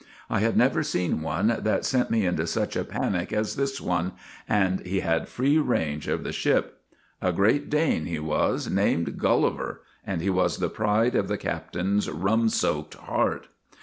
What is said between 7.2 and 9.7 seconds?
A Great Dane he was, named Gulli